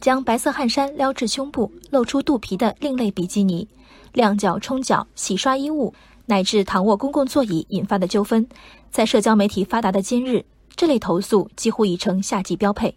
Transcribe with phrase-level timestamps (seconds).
[0.00, 3.68] 将白色汗衫撩至胸部，露出肚皮的另类比基尼，
[4.12, 5.92] 亮脚冲脚、洗刷衣物，
[6.26, 8.46] 乃至躺卧公共座椅引发的纠纷，
[8.90, 10.44] 在社交媒体发达的今日，
[10.74, 12.96] 这类投诉几乎已成夏季标配。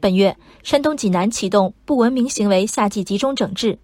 [0.00, 3.78] 本月，山东济南启动不文明行为夏季集中整治，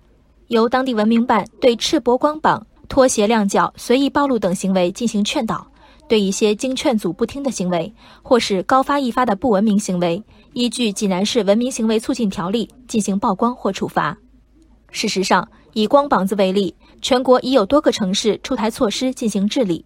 [0.49, 5.67] 由当地文明办对赤膊光膀、拖鞋亮脚、随意暴露等行为进行劝导。
[6.09, 7.93] 对一些经劝阻不听的行为，
[8.23, 14.17] 或是高发易发的不文明行为，依据《济南市文明行为促进条例》进行曝光或处罚。
[14.91, 19.85] 事实上，以光膀子为例，全国已有多个城市出台措施进行治理。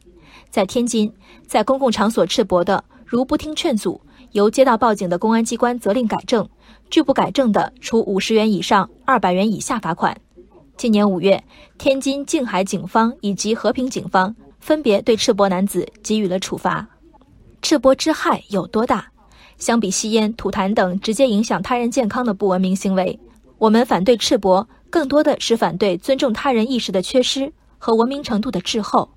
[0.51, 1.13] 在天津，
[1.47, 4.01] 在公共场所赤膊的，如不听劝阻，
[4.33, 6.45] 由接到报警的公安机关责令改正；
[6.91, 10.21] 拒不改正的，处五十元以上二百元以下罚款。
[10.77, 11.43] 今年五月，
[11.79, 14.37] 天津静海警方以及和平警方。
[14.61, 16.87] 分别对赤膊男子给予了处罚。
[17.63, 19.07] 赤膊之害有多大？
[19.59, 23.19] 相比吸烟、吐痰等直接影响他人健康的不文明行为，
[23.59, 29.11] 我们反对赤膊更多的是反对尊重他人意识的缺失和文明程度的滞后。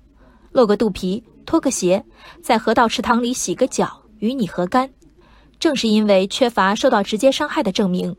[0.52, 2.04] 露个肚皮、脱个鞋，
[2.42, 4.90] 在河道池塘里洗个脚，与你何干？
[5.58, 8.14] 正是因为缺乏受到直接伤害的证明，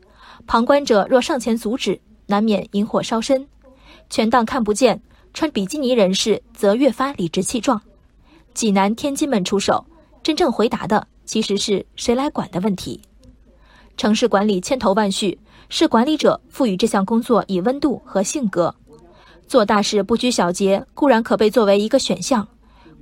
[0.46, 3.46] 旁观者若上前阻止，难免引火烧身。
[4.10, 5.00] 全当看不见。
[5.36, 7.78] 穿比基尼人士则越发理直气壮，
[8.54, 9.84] 济南、天津们出手，
[10.22, 12.98] 真正回答的其实是谁来管的问题。
[13.98, 18.74] 城市管理千头万绪，是管理者赋予这项工作以温度和性格。
[19.46, 22.48] 做大事不拘小节固然可被作为一个选项，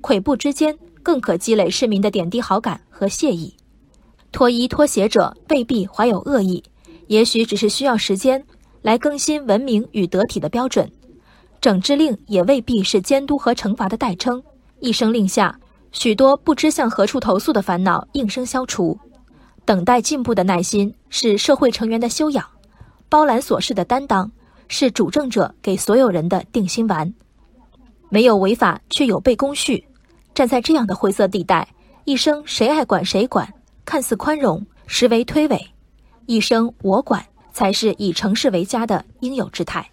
[0.02, 3.54] 跬步之间更可积累市民的点滴好感和谢意。
[4.32, 6.64] 脱衣脱鞋者未必怀有恶意，
[7.06, 8.44] 也许只是需要时间
[8.82, 10.90] 来更新文明与得体的标准。
[11.64, 14.42] 整治令也未必是监督和惩罚的代称，
[14.80, 15.58] 一声令下，
[15.92, 18.98] 许多不知向何处投诉的烦恼应声消除。
[19.64, 22.44] 等待进步的耐心是社会成员的修养，
[23.08, 24.30] 包揽琐事的担当
[24.68, 27.10] 是主政者给所有人的定心丸。
[28.10, 29.82] 没有违法，却有被公序。
[30.34, 31.66] 站在这样的灰色地带，
[32.04, 33.50] 一生谁爱管谁管，
[33.86, 35.58] 看似宽容，实为推诿；
[36.26, 37.24] 一生我管，
[37.54, 39.90] 才是以城市为家的应有之态。